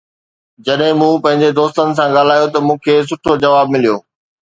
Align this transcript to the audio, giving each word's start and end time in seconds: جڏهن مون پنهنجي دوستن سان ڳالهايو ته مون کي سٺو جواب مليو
جڏهن 0.69 0.91
مون 1.01 1.13
پنهنجي 1.25 1.51
دوستن 1.61 1.95
سان 2.01 2.17
ڳالهايو 2.17 2.51
ته 2.53 2.59
مون 2.67 2.83
کي 2.85 2.93
سٺو 3.09 3.31
جواب 3.43 3.65
مليو 3.73 3.97